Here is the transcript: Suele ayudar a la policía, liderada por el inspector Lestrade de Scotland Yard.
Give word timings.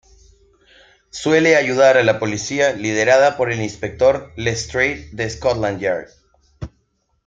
Suele 1.11 1.55
ayudar 1.57 1.95
a 1.95 2.01
la 2.03 2.17
policía, 2.17 2.73
liderada 2.73 3.37
por 3.37 3.51
el 3.51 3.61
inspector 3.61 4.33
Lestrade 4.35 5.09
de 5.11 5.29
Scotland 5.29 5.79
Yard. 5.79 6.07